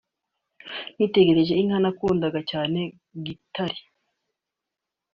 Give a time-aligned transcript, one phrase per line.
[0.95, 2.79] nitegereza inka nakundaga cyane
[3.25, 3.79] Gitare